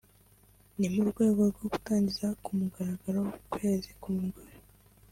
ni 0.77 0.87
mu 0.93 1.01
rwego 1.09 1.41
rwo 1.51 1.65
gutangiza 1.73 2.27
ku 2.43 2.49
mugaragaro 2.59 3.21
ukwezi 3.39 3.89
k’umugore 4.01 4.55